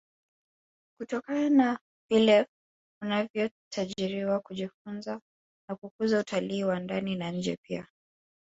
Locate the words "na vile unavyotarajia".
1.49-4.39